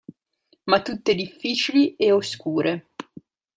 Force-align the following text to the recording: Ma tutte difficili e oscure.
Ma 0.63 0.81
tutte 0.81 1.13
difficili 1.13 1.95
e 1.95 2.11
oscure. 2.11 2.87